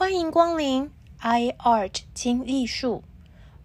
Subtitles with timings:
[0.00, 3.02] 欢迎光临 iArt 听艺术，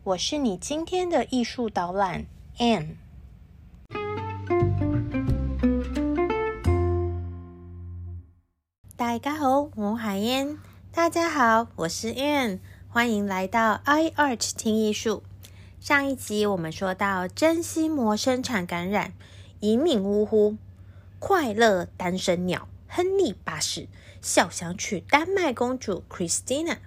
[0.03, 2.25] 我是你今天的艺术导览
[2.57, 2.95] Anne。
[8.95, 10.57] 大家好，我海燕。
[10.91, 12.57] 大家好，我是 Anne。
[12.89, 15.21] 欢迎来到 iArt 听艺术。
[15.79, 19.13] 上一集我们说到真心膜生产感染，
[19.59, 20.57] 一命呜呼。
[21.19, 23.87] 快乐单身鸟亨利八世
[24.23, 26.77] 笑想娶丹麦公主 Christina，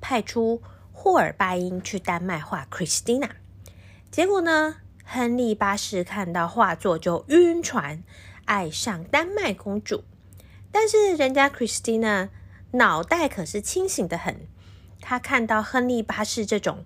[0.00, 0.60] 派出
[0.92, 3.30] 霍尔拜因去丹麦画 Christina。
[4.10, 8.02] 结果呢，亨利八世看到画作就晕船，
[8.44, 10.02] 爱上丹麦公主。
[10.72, 12.30] 但是人家 Christina
[12.72, 14.48] 脑袋可是清醒的很，
[15.00, 16.84] 他看到亨利八世这种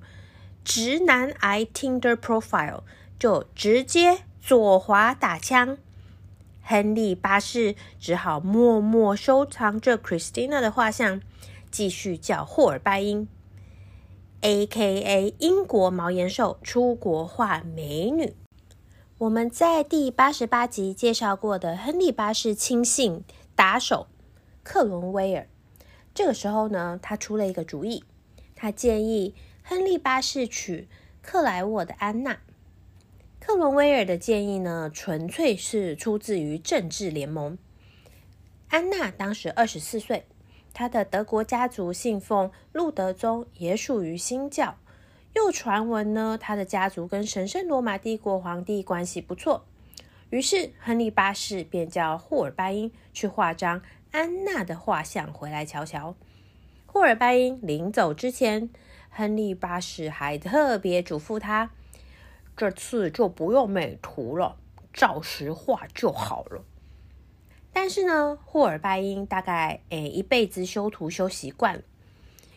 [0.62, 2.82] 直男癌 Tinder profile，
[3.18, 5.78] 就直接左滑打枪。
[6.66, 11.20] 亨利八世只好默默收藏着 Christina 的画像，
[11.70, 13.28] 继续叫霍尔拜因
[14.40, 15.34] （A.K.A.
[15.38, 18.34] 英国毛岩兽）出国画美女。
[19.18, 23.22] 我们在第八十八集介绍过的亨利八世亲信
[23.54, 24.06] 打手
[24.62, 25.46] 克伦威尔，
[26.14, 28.04] 这个时候呢，他出了一个主意，
[28.56, 30.88] 他建议亨利八世娶
[31.20, 32.38] 克莱沃的安娜。
[33.46, 37.58] 克伦威尔的建议呢，纯粹是出自于政治联盟。
[38.68, 40.24] 安娜当时二十四岁，
[40.72, 44.78] 她的德国家族信奉路德宗，也属于新教。
[45.34, 49.66] 又传闻呢，她的家族跟神圣罗马帝国皇帝关系不错。
[50.30, 56.16] 于是，亨利八世便叫霍尔拜因去画张安娜的画像回来瞧瞧。
[56.86, 58.70] 霍尔拜因临走之前，
[59.10, 61.72] 亨利八世还特别嘱咐他。
[62.56, 64.56] 这次就不用美图了，
[64.92, 66.64] 照实画就好了。
[67.72, 71.82] 但是呢，霍尔拜因大概诶一辈子修图修习惯了，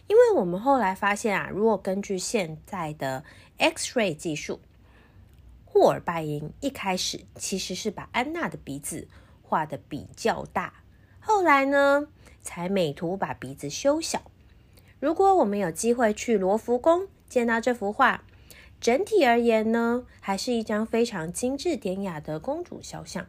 [0.06, 3.24] 因为我们后来发现啊，如果根据现在的
[3.58, 4.60] X-ray 技术，
[5.66, 9.08] 霍尔拜因一开始其实是把安娜的鼻子
[9.42, 10.84] 画的比较大，
[11.20, 12.08] 后来呢
[12.44, 14.22] 才美图把鼻子修小。
[15.00, 18.24] 如果我们有机会去罗浮宫见到这幅画。
[18.80, 23.26] 整体而言呢，还是一张非常精致典雅的公主肖像。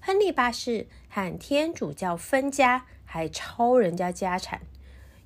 [0.00, 4.62] 亨利八世和天主教分家，还抄人家家产。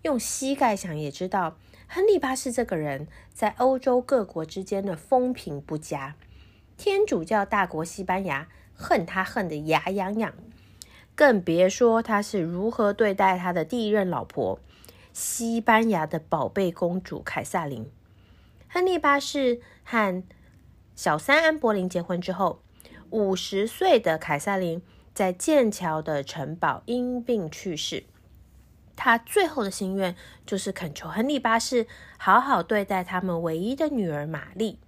[0.02, 1.56] 用膝盖想也知道，
[1.88, 6.14] 亨利八世这个人在欧洲各国之间的风评不佳。
[6.76, 10.32] 天主教大国西班牙恨他恨得牙痒痒，
[11.16, 14.60] 更别说他是如何对待他的第一任老婆——
[15.12, 17.90] 西班牙的宝贝公主凯撒琳。
[18.70, 20.22] 亨利八世和
[20.94, 22.62] 小三安柏林结婚之后，
[23.10, 24.82] 五十岁的凯瑟琳
[25.14, 28.04] 在剑桥的城堡因病去世。
[28.94, 31.86] 他最后的心愿就是恳求亨利八世
[32.18, 34.78] 好好对待他们唯一的女儿玛丽。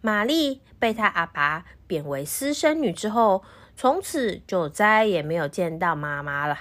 [0.00, 3.42] 玛丽被他阿爸贬为私生女之后，
[3.76, 6.58] 从此就再也没有见到妈妈了。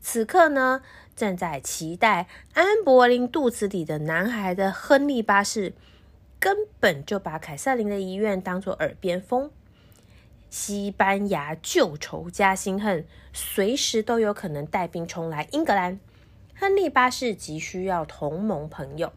[0.00, 0.82] 此刻呢，
[1.20, 5.74] 正在期待安柏林肚子里的男孩的亨利八世。
[6.40, 9.50] 根本就把凯瑟琳的遗愿当作耳边风。
[10.48, 13.04] 西班牙旧仇加新恨，
[13.34, 16.00] 随时都有可能带兵冲来英格兰。
[16.58, 19.12] 亨利八世急需要同盟朋友，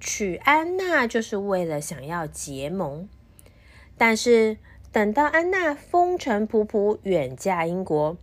[0.00, 3.08] 娶安娜就是为了想要结盟。
[3.96, 4.56] 但是
[4.90, 8.16] 等到安娜风尘仆仆远嫁英国，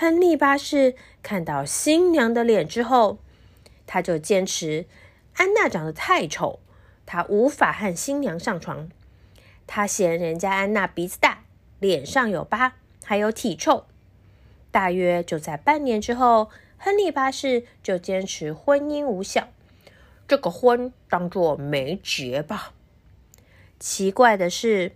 [0.00, 0.94] 亨利八世
[1.24, 3.18] 看到新娘的脸之后，
[3.84, 4.86] 他就坚持
[5.34, 6.60] 安娜长得太丑。
[7.04, 8.88] 他无法和新娘上床，
[9.66, 11.42] 他嫌人家安娜鼻子大，
[11.80, 13.86] 脸上有疤，还有体臭。
[14.70, 19.48] 大约就在半年之后，亨利八世就坚持婚姻无效，
[20.28, 22.72] 这个婚当作没结吧。
[23.80, 24.92] 奇怪的是，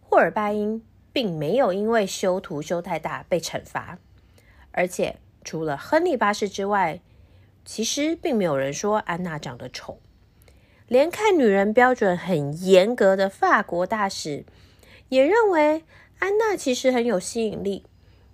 [0.00, 0.82] 霍尔巴因
[1.12, 3.98] 并没有因为修图修太大被惩罚，
[4.76, 7.00] 而且除了亨利八世之外，
[7.64, 10.00] 其实并没有人说安娜长得丑。
[10.86, 14.44] 连看女人标准很严格的法国大使
[15.08, 15.84] 也认为
[16.18, 17.86] 安娜其实很有吸引力。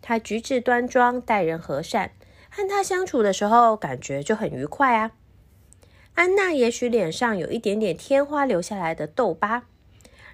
[0.02, 2.12] 她举止端庄，待人和善，
[2.48, 5.12] 和她相处的时候感觉就很愉快啊。
[6.14, 9.64] 安娜也许脸上有一点点天花留下来的痘疤，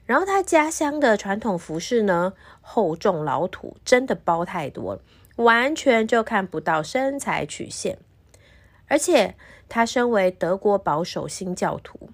[0.06, 2.32] 然后她家乡的传统服饰呢，
[2.62, 5.02] 厚重老土，真的包太多了，
[5.36, 7.98] 完全就看不到身材曲线，
[8.88, 9.34] 而且。
[9.68, 12.08] 他身为德国保守新教徒，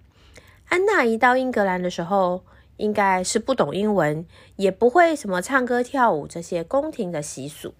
[0.71, 2.43] 安娜一到英格兰的时候，
[2.79, 4.27] 应该是不懂英文，
[4.57, 7.75] 也不会什么唱歌跳舞这些宫廷的习俗。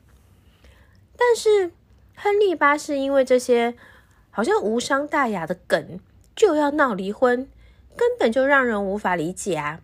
[1.17, 1.73] 但是
[2.15, 3.75] 亨利八世因为这些
[4.31, 5.99] 好像无伤大雅的梗
[6.37, 7.49] 就要闹离婚，
[7.97, 9.81] 根本就让人无法理解啊！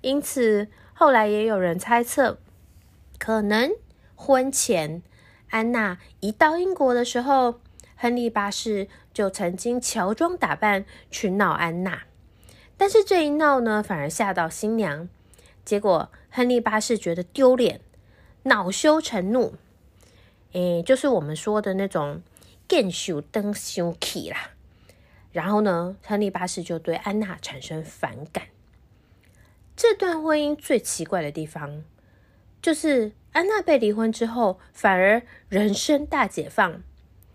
[0.00, 2.38] 因此，后来也有人猜测，
[3.18, 3.70] 可能
[4.22, 5.02] 婚前
[5.50, 7.60] 安娜一到英国的时候，
[7.96, 12.04] 亨利八世就曾经乔装打扮去闹安娜，
[12.76, 15.08] 但是这一闹呢，反而吓到新娘，
[15.64, 17.80] 结果亨利八世觉得丢脸，
[18.44, 19.56] 恼羞成怒。
[20.52, 22.22] 诶，就是我们说的那种
[22.68, 24.50] 更羞登羞气啦。
[25.32, 28.44] 然后呢，亨利八世就对安娜产生反感。
[29.74, 31.82] 这段婚姻最奇怪的地方，
[32.60, 36.82] 就是安娜被离婚之后，反而人生大解放。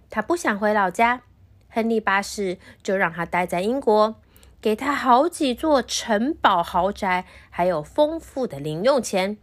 [0.09, 1.23] 她不想回老家，
[1.69, 4.15] 亨利八世就让她待在英国，
[4.61, 9.37] 给她好几座城堡豪宅，还有丰富的零用钱，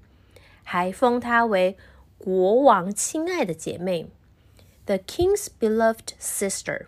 [0.63, 1.77] 还封她为。
[2.17, 4.09] 国王亲爱的姐妹
[4.87, 6.87] ，The King's beloved sister。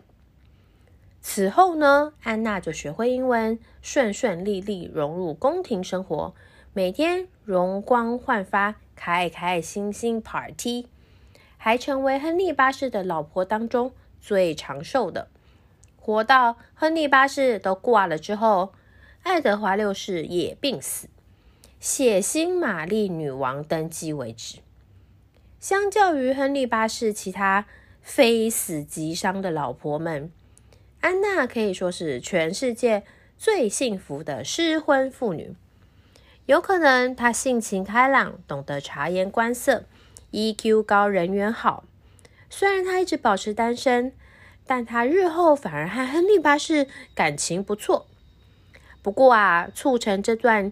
[1.21, 6.35] 此后呢，安娜就学会英文，顺顺利利融入宫廷生活，
[6.73, 10.89] 每天容光焕发，开开心心 party，
[11.57, 15.29] 还成为亨利八世的老婆当中最长寿的，
[16.01, 18.73] 活到亨利八世都挂了之后，
[19.23, 21.09] 爱德华六世也病死，
[21.79, 24.59] 血腥玛丽女王登基为止。
[25.61, 27.67] 相较于亨利八世其他
[28.01, 30.31] 非死即伤的老婆们，
[31.01, 33.03] 安娜可以说是全世界
[33.37, 35.55] 最幸福的失婚妇女。
[36.47, 39.85] 有可能他性情开朗，懂得察言观色
[40.31, 41.83] ，EQ 高，人缘好。
[42.49, 44.13] 虽然他一直保持单身，
[44.65, 48.07] 但他日后反而和亨利八世感情不错。
[49.03, 50.71] 不过啊，促成这段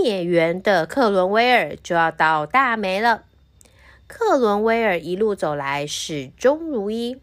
[0.00, 3.24] 孽缘的克伦威尔就要倒大霉了。
[4.06, 7.20] 克伦威尔一路走来始终如一。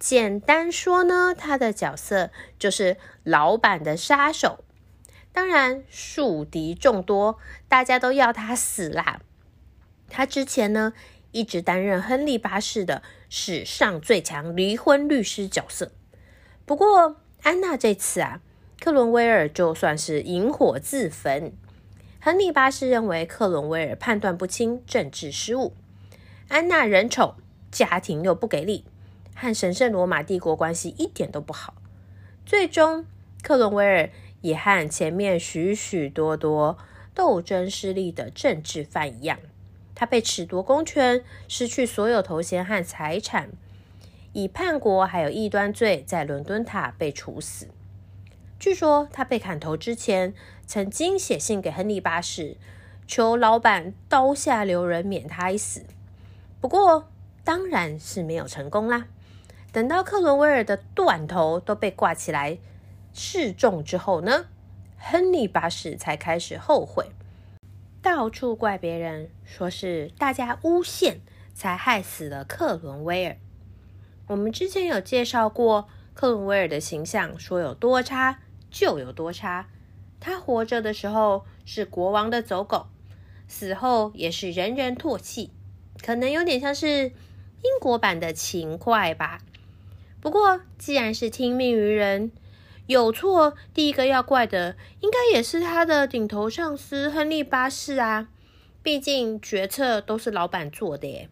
[0.00, 4.64] 简单说呢，他的角色就是老板的杀手。
[5.32, 7.38] 当然，树敌众多，
[7.68, 9.20] 大家都要他死啦。
[10.08, 10.92] 他之前呢，
[11.30, 15.90] 一直担任亨利八世的史上最强离婚律师角色。
[16.66, 18.40] 不过，安娜这次啊，
[18.78, 21.52] 克伦威尔就算是引火自焚。
[22.20, 25.74] 亨利八世认为克伦威尔判断不清，政治失误。
[26.48, 27.36] 安娜人丑，
[27.70, 28.84] 家庭又不给力，
[29.34, 31.74] 和神圣罗马帝国关系一点都不好。
[32.44, 33.06] 最终，
[33.42, 34.10] 克伦威尔
[34.42, 36.76] 也和前面许许多多
[37.14, 39.38] 斗争失利的政治犯一样，
[39.94, 43.48] 他被褫夺公权，失去所有头衔和财产，
[44.32, 47.68] 以叛国还有异端罪在伦敦塔被处死。
[48.58, 50.34] 据说他被砍头之前，
[50.66, 52.56] 曾经写信给亨利八世，
[53.06, 55.84] 求老板刀下留人，免他一死。
[56.60, 57.08] 不过，
[57.42, 59.06] 当然是没有成功啦。
[59.72, 62.58] 等到克伦威尔的断头都被挂起来
[63.12, 64.46] 示众之后呢，
[64.98, 67.10] 亨利八世才开始后悔，
[68.00, 71.20] 到处怪别人，说是大家诬陷
[71.54, 73.36] 才害死了克伦威尔。
[74.28, 79.68] 我们之前有介绍过克伦威尔的形象，说有多差就有多差。
[80.20, 82.86] 他活着的时候是国王的走狗，
[83.48, 85.50] 死后也是人人唾弃。
[86.02, 89.40] 可能有点像是英国版的勤快吧。
[90.20, 92.30] 不过，既然是听命于人，
[92.92, 98.28] 有错第一个要怪的，应该也是他的顶头上司亨利八世啊。
[98.84, 101.28] 毕竟决策都是老板做的耶。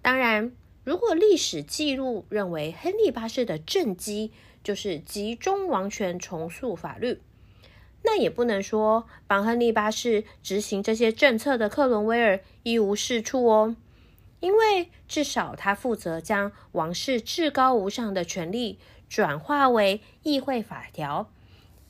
[0.00, 0.52] 当然，
[0.84, 4.32] 如果历史记录认为亨利八世的政绩
[4.62, 7.20] 就是集中王权、重塑法律，
[8.02, 13.76] 那也不能说帮亨利八世执行这些政策的克伦威尔一无是处哦。
[14.40, 21.30] 因为至少他负责将王室至高无上的权力转化为议会法条，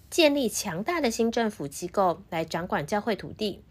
[0.09, 3.63] 建立强大的新政府机构来掌管教会土地，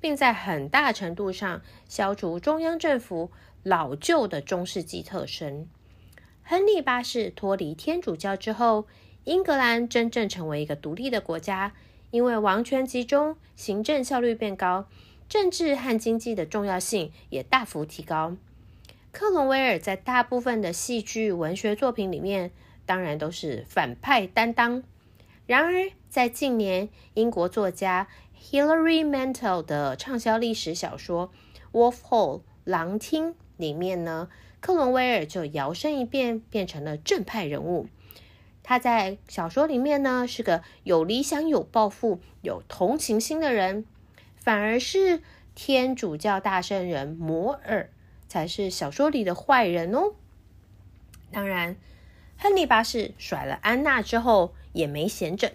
[0.00, 3.30] 并在很大程度上消除中央政府
[3.62, 5.68] 老旧的中世纪特征。
[6.42, 8.86] 亨利八世脱离天主教之后，
[9.24, 11.72] 英格兰真正成为一个独立的国家，
[12.10, 14.86] 因为王权集中，行政效率变高。
[15.28, 18.36] 政治和经济的重要性也大幅提高。
[19.10, 22.52] 克伦威尔在大部分的戏剧、文学作品里面，
[22.86, 24.82] 当然都是反派担当。
[25.46, 28.08] 然而，在近年，英国作家
[28.40, 31.30] Hilary Mantel 的畅销历史小说
[31.78, 34.28] 《Wolf Hall》狼厅里面呢，
[34.60, 37.88] 克伦威尔就摇身一变，变成了正派人物。
[38.62, 43.84] 他在小说里面呢，是个有理想、有抱负、有同情心的人。
[44.36, 45.22] 反而是
[45.54, 47.90] 天主教大圣人摩尔
[48.28, 50.14] 才是小说里的坏人哦。
[51.32, 51.76] 当然，
[52.38, 55.52] 亨利八世甩了安娜之后也没闲着。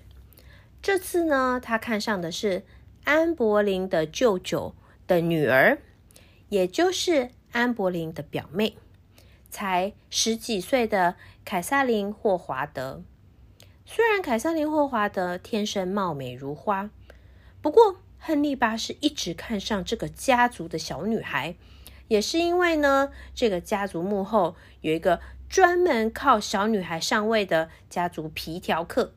[0.81, 2.63] 这次呢，他看上的是
[3.03, 4.73] 安柏林的舅舅
[5.07, 5.77] 的女儿，
[6.50, 8.75] 也就是安柏林的表妹，
[9.50, 13.03] 才十几岁的凯瑟琳·霍华德。
[13.85, 16.89] 虽然凯瑟琳·霍华德天生貌美如花，
[17.61, 21.55] 不过亨利八世一直看上这个家族的小女孩。
[22.07, 25.21] 也是因为呢，这个家族幕后有一个
[25.51, 29.12] 专门靠小女孩上位的家族皮条客，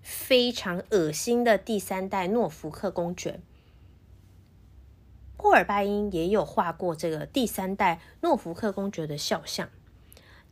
[0.00, 3.40] 非常恶心的第三代诺福克公爵。
[5.36, 9.68] 霍尔拜因也有画过这个第三代诺福克公爵的肖像。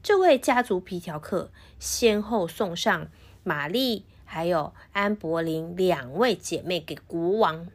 [0.03, 3.09] 这位家族皮条客先后送上
[3.45, 7.69] 玛丽还有安柏林两位姐妹给国王，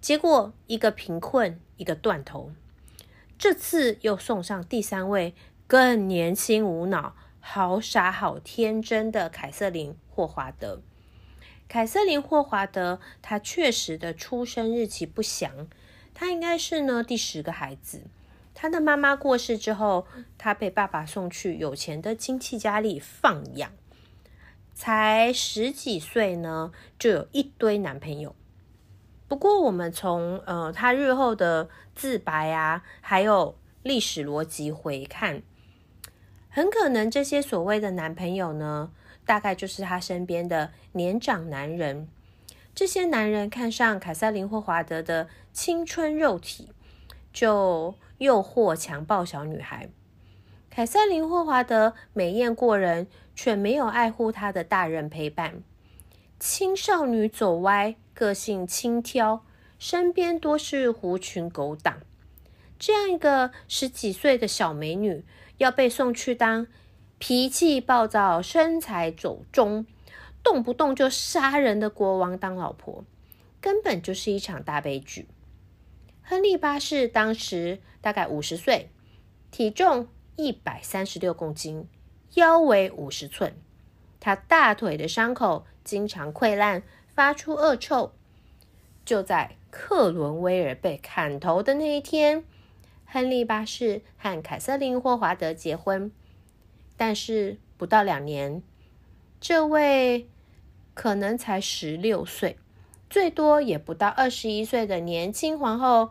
[0.00, 2.52] 结果一个贫困，一个断头。
[3.36, 5.34] 这次又送上第三位
[5.68, 10.80] 更年轻、无脑、好傻、好天真的凯瑟琳·霍华德。
[11.68, 15.66] 凯瑟琳·霍华德，她确实的出生日期不详，
[16.14, 18.02] 她应该是呢第十个孩子。
[18.54, 20.06] 她的妈妈过世之后，
[20.38, 23.72] 她被爸爸送去有钱的亲戚家里放养，
[24.72, 28.36] 才十几岁呢，就有一堆男朋友。
[29.26, 35.42] 不过，我们从呃他日后的自白啊，还有历史逻辑回看，
[36.56, 38.90] 很可能这些所谓的男朋友呢，
[39.26, 42.08] 大概就是他身边的年长男人。
[42.74, 46.70] 这些男人看上凯瑟琳·霍华德的青春肉体，
[47.30, 49.90] 就诱惑强暴小女孩。
[50.70, 55.62] 凯瑟琳·霍华德美艳过人，却没有爱护她的大人陪伴。
[56.40, 57.96] 青少女走歪。
[58.14, 59.42] 个性轻佻，
[59.78, 61.98] 身边多是狐群狗党。
[62.78, 65.24] 这样一个十几岁的小美女，
[65.58, 66.66] 要被送去当
[67.18, 69.86] 脾气暴躁、身材走中、
[70.42, 73.04] 动不动就杀人的国王当老婆，
[73.60, 75.26] 根本就是一场大悲剧。
[76.22, 78.90] 亨利八世当时大概五十岁，
[79.50, 81.88] 体重一百三十六公斤，
[82.34, 83.54] 腰围五十寸。
[84.20, 86.82] 他大腿的伤口经常溃烂。
[87.16, 88.12] 发出恶臭。
[89.06, 92.44] 就在克伦威尔被砍头的那一天，
[93.06, 96.12] 亨利八世和凯瑟琳·霍华德结婚。
[96.96, 98.62] 但是不到两年，
[99.40, 100.28] 这位
[100.92, 102.58] 可能才十六岁，
[103.08, 106.10] 最多也不到二十一岁的年轻皇后，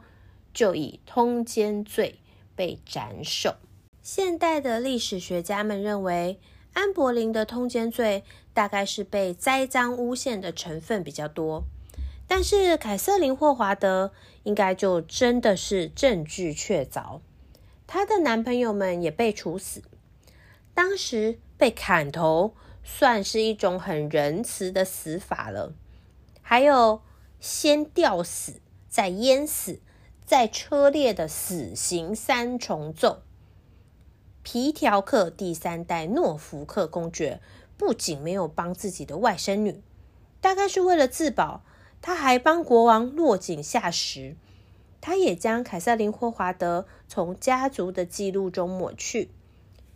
[0.53, 2.19] 就以通奸罪
[2.55, 3.55] 被斩首。
[4.01, 6.39] 现代的历史学家们认为。
[6.75, 11.63] 安柏林的通奸罪大概是被栽赃诬陷的成分比较多，
[12.27, 14.11] 但是凯瑟琳霍华德
[14.43, 17.21] 应该就真的是证据确凿，
[17.87, 19.83] 她的男朋友们也被处死。
[20.73, 22.53] 当时被砍头
[22.83, 25.73] 算是一种很仁慈的死法了，
[26.41, 27.01] 还有
[27.39, 29.79] 先吊死、再淹死、
[30.25, 33.21] 再车裂的死刑三重奏。
[34.43, 37.39] 皮条客第三代诺福克公爵
[37.77, 39.81] 不仅没有帮自己的外甥女，
[40.41, 41.63] 大概是为了自保，
[42.05, 44.35] 他还帮国王落井下石。
[45.01, 49.31] 他也将凯瑟琳霍华德从家族的记录中抹去，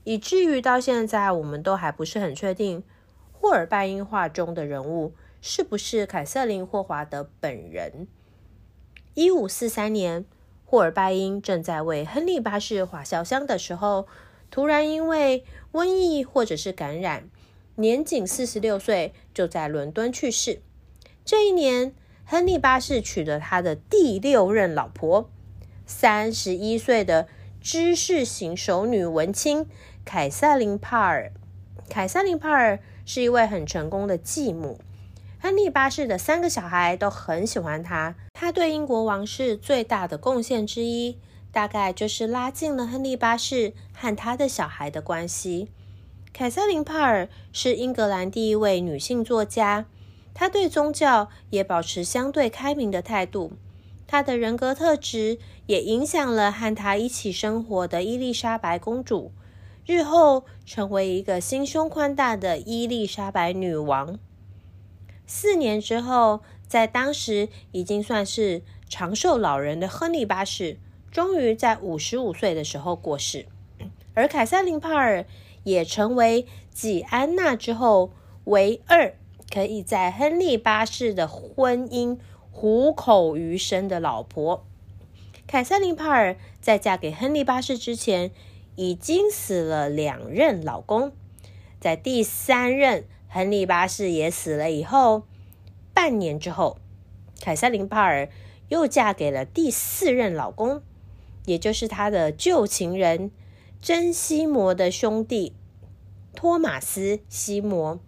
[0.06, 2.84] 以至于到现在，我们都还不是很确定
[3.32, 8.08] 霍尔拜因画中的人物是不是凯瑟琳霍华德本人。
[9.14, 10.26] 一五四三年，
[10.66, 14.08] 霍尔拜因正在为亨利八世画肖像的时候。
[14.52, 17.30] 突然因为瘟疫或者是感染，
[17.76, 20.64] 年仅四十六岁就在伦敦去世。
[21.30, 21.94] 这一年，
[22.26, 25.30] 亨利八世娶了他的第六任老婆，
[25.86, 27.28] 三十一岁的
[27.62, 29.68] 知识型熟女文青
[30.04, 31.32] 凯瑟琳帕尔。
[31.88, 34.80] 凯瑟琳帕尔是一位很成功的继母，
[35.40, 38.16] 亨利八世的三个小孩都很喜欢她。
[38.34, 41.20] 她对英国王室最大的贡献之一。
[41.52, 45.70] 大概就是拉近了亨利八世和他的小孩的关系。
[46.34, 49.86] 凯瑟琳·帕尔是英格兰第一位女性作家，
[50.34, 53.54] 他对宗教也保持相对开明的态度。
[54.08, 59.32] 他的人格特质也影响了和他一起生活的伊丽莎白公主，
[59.86, 64.18] 日后成为一个心胸宽大的伊丽莎白女王。
[65.28, 70.78] 四年之后，在当时已经算是长寿老人的亨利八世。
[71.12, 73.48] 终于在五十五岁的时候过世，
[74.14, 75.26] 而凯瑟琳·帕尔
[75.64, 78.12] 也成为继安娜之后
[78.44, 79.16] 唯二
[79.52, 82.18] 可以在亨利八世的婚姻
[82.52, 84.66] 虎口余生的老婆。
[85.48, 88.32] 凯瑟琳·帕尔在嫁给亨利八世之前，
[88.76, 91.12] 已经死了两任老公，
[91.80, 95.24] 在第三任亨利八世也死了以后，
[95.94, 96.78] 半年之后，
[97.42, 98.30] 凯瑟琳帕尔
[98.68, 100.84] 又嫁给了第四任老公，
[101.46, 103.32] 也就是她的旧情人
[103.82, 105.56] 珍西摩的兄弟
[106.36, 108.00] 托马斯西摩。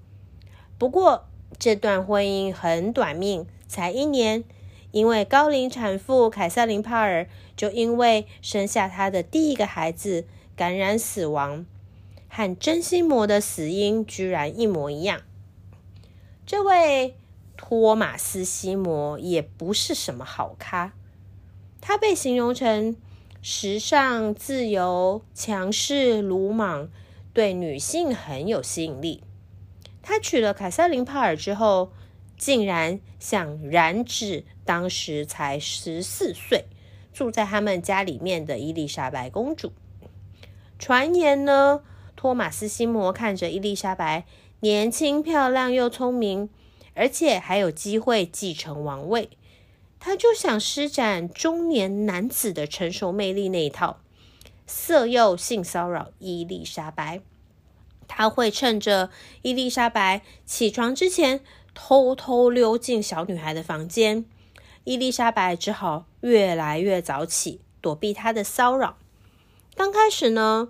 [0.77, 1.27] 不过
[1.61, 4.43] 这段婚姻很短命，才一年，
[4.89, 10.25] 因为高龄产妇凯瑟琳帕尔就因为生下她的第一个孩子。
[10.53, 11.65] 感染死亡，
[12.27, 15.21] 和真心魔的死因居然一模一样。
[16.45, 17.15] 这位
[17.57, 20.93] 托马斯西摩也不是什么好咖，
[21.79, 22.95] 他被形容成
[23.41, 26.89] 时尚、自由、强势、鲁莽，
[27.33, 29.23] 对女性很有吸引力。
[30.01, 31.91] 他娶了凯瑟琳帕尔之后，
[32.37, 36.65] 竟然想染指当时才十四岁、
[37.13, 39.71] 住在他们家里面的伊丽莎白公主。
[40.79, 41.83] 传言呢，
[42.15, 44.25] 托马斯西摩看着伊丽莎白
[44.61, 46.49] 年轻漂亮又聪明，
[46.95, 49.29] 而且还有机会继承王位，
[49.99, 53.99] 他就想施展中年男子的成熟魅力那一套，
[54.65, 57.21] 色诱性骚扰伊丽莎白。
[58.13, 59.09] 他会趁着
[59.41, 61.39] 伊丽莎白起床之前，
[61.73, 64.25] 偷偷溜进小女孩的房间，
[64.83, 68.97] 伊丽莎白只好越来越早起，躲避他的骚扰。
[69.75, 70.67] 刚开始呢，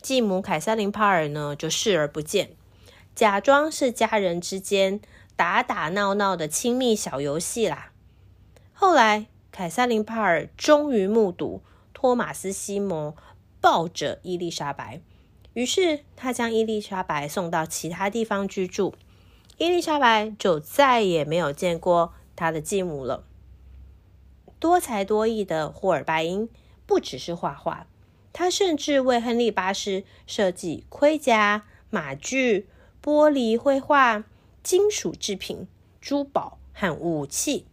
[0.00, 2.50] 继母凯瑟琳帕尔呢就视而不见，
[3.12, 5.00] 假装是家人之间
[5.34, 7.90] 打打闹闹的亲密小游戏啦。
[8.72, 11.60] 后来，凯瑟琳帕尔终于目睹
[11.92, 13.16] 托马斯西摩
[13.60, 15.00] 抱着伊丽莎白，
[15.54, 18.94] 于是他将伊丽莎白送到其他地方居住，
[19.56, 23.24] 伊丽莎白就再也没有见过他的继母了。
[24.58, 26.48] 多才多艺的霍尔拜因
[26.86, 27.86] 不只是画画。
[28.32, 32.66] 他甚至为亨利八世设计盔甲、马具、
[33.00, 34.24] 玻璃绘画、
[34.62, 35.68] 金属制品、
[36.00, 37.66] 珠宝和武器。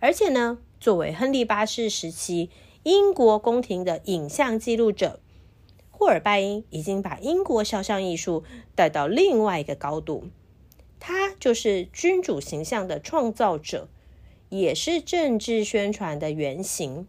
[0.00, 2.50] 而且呢，作为亨利八世时期
[2.82, 5.20] 英国宫廷的影像记录者，
[6.00, 8.42] 霍尔拜因已经把英国肖像艺术
[8.74, 10.30] 带到另外一个高度。
[10.98, 13.86] 他就是君主形象的创造者，
[14.48, 17.06] 也是政治宣传的原型。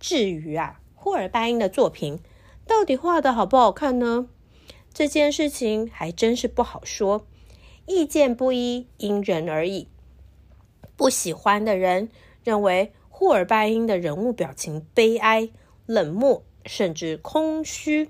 [0.00, 0.80] 至于啊。
[0.94, 2.20] 霍尔拜因的作品
[2.64, 4.28] 到底画的好不好看呢？
[4.94, 7.26] 这件事情还真是不好说，
[7.86, 9.88] 意见不一，因人而异。
[10.96, 12.08] 不喜欢的人
[12.44, 15.50] 认为霍尔拜因的人物表情悲哀、
[15.86, 18.08] 冷漠，甚至空虚；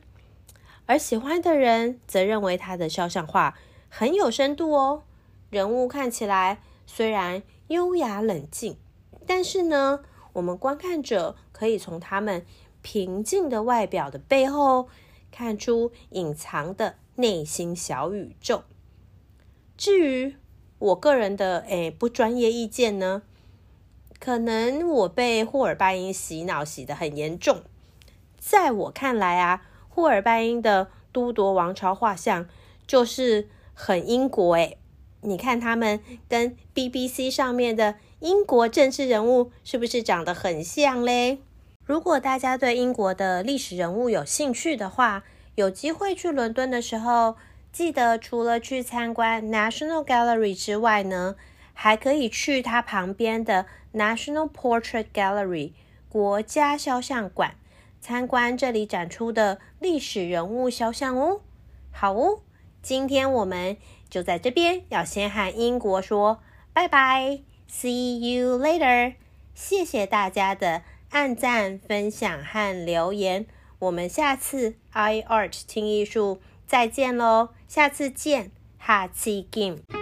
[0.87, 5.03] 而喜欢的人则认为他的肖像画很有深度哦。
[5.51, 8.77] 人物看起来虽然优雅冷静，
[9.27, 12.45] 但是呢，我们观看者可以从他们。
[12.85, 14.89] 平静的外表的背后，
[15.31, 18.65] 看出隐藏的内心小宇宙。
[19.77, 20.35] 至于
[20.81, 23.23] 我个人的诶不专业意见呢，
[24.19, 27.63] 可能我被霍尔拜因洗脑洗得很严重。
[28.45, 32.49] 在我看来啊，霍尔拜因的都铎王朝画像
[32.89, 34.79] 就是很英国诶。
[35.21, 41.39] 你看他们跟 BBC 上面的英国政治人物是不是长得很像嘞？
[41.85, 45.23] 如果大家对英国的历史人物有兴趣的话，
[45.55, 47.37] 有机会去伦敦的时候，
[47.71, 51.37] 记得除了去参观 National Gallery 之外呢，
[51.73, 55.71] 还可以去它旁边的 National Portrait Gallery
[56.09, 57.55] 国家肖像馆
[58.03, 61.41] 参观这里展出的历史人物肖像哦。
[61.93, 62.41] 好哦，
[62.83, 63.77] 今天我们
[64.11, 67.39] 就在这边要先和英国说拜拜
[67.71, 69.15] ，See you later，
[69.55, 70.83] 谢谢大家的。
[71.11, 73.45] 按赞、分享和留言，
[73.79, 77.51] 我们下次 i art 听艺术再见喽！
[77.69, 78.51] 下次见，
[78.85, 80.02] 下次见。